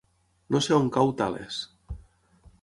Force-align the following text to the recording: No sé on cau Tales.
No 0.55 0.61
sé 0.67 0.73
on 0.77 0.89
cau 0.95 1.13
Tales. 1.19 1.61